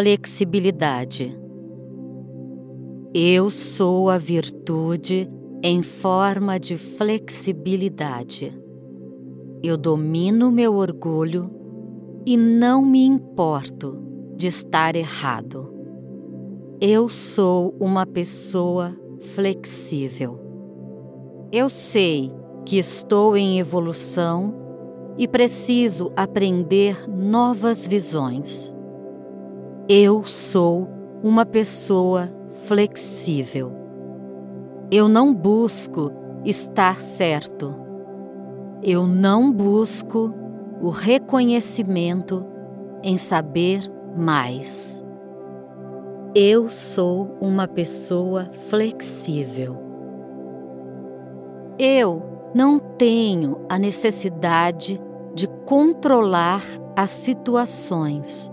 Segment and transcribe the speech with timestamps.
[0.00, 1.38] flexibilidade.
[3.12, 5.28] Eu sou a virtude
[5.62, 8.58] em forma de flexibilidade.
[9.62, 11.50] Eu domino meu orgulho
[12.24, 14.02] e não me importo
[14.38, 15.70] de estar errado.
[16.80, 18.98] Eu sou uma pessoa
[19.34, 20.40] flexível.
[21.52, 22.32] Eu sei
[22.64, 24.54] que estou em evolução
[25.18, 28.72] e preciso aprender novas visões.
[29.92, 30.88] Eu sou
[31.20, 32.30] uma pessoa
[32.62, 33.72] flexível.
[34.88, 36.12] Eu não busco
[36.44, 37.74] estar certo.
[38.84, 40.32] Eu não busco
[40.80, 42.46] o reconhecimento
[43.02, 43.80] em saber
[44.16, 45.02] mais.
[46.36, 49.76] Eu sou uma pessoa flexível.
[51.80, 52.22] Eu
[52.54, 55.02] não tenho a necessidade
[55.34, 56.62] de controlar
[56.96, 58.52] as situações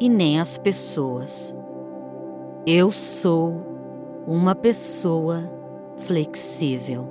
[0.00, 1.56] e nem as pessoas.
[2.66, 3.62] Eu sou
[4.26, 5.42] uma pessoa
[5.98, 7.08] flexível.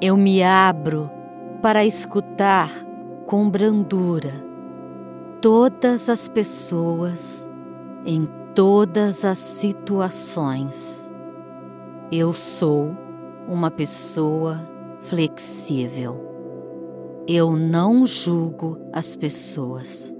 [0.00, 1.10] Eu me abro
[1.62, 2.70] para escutar
[3.26, 4.32] com brandura
[5.40, 7.48] todas as pessoas
[8.06, 11.12] em todas as situações.
[12.10, 12.90] Eu sou
[13.48, 14.60] uma pessoa
[15.00, 16.20] flexível.
[17.26, 20.14] Eu não julgo as pessoas.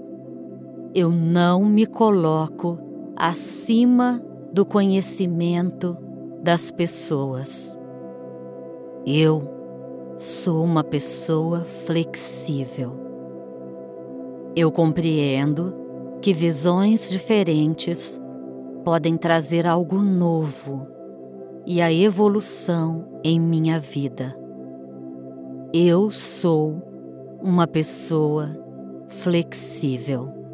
[0.97, 2.79] Eu não me coloco
[3.17, 5.97] acima do conhecimento
[6.41, 7.77] das pessoas.
[9.05, 9.43] Eu
[10.15, 12.93] sou uma pessoa flexível.
[14.55, 15.75] Eu compreendo
[16.21, 18.17] que visões diferentes
[18.85, 20.87] podem trazer algo novo
[21.65, 24.33] e a evolução em minha vida.
[25.73, 26.81] Eu sou
[27.43, 28.57] uma pessoa
[29.09, 30.44] flexível.